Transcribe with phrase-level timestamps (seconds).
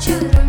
[0.00, 0.39] natural.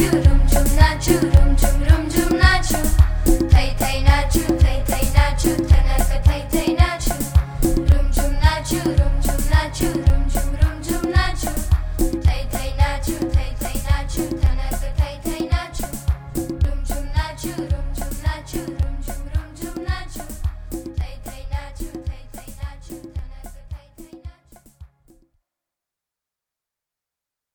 [0.00, 0.29] Yeah.